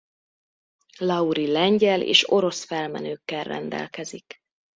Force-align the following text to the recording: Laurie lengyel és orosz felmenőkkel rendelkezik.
Laurie 0.99 1.47
lengyel 1.51 2.01
és 2.01 2.29
orosz 2.31 2.63
felmenőkkel 2.63 3.43
rendelkezik. 3.43 4.37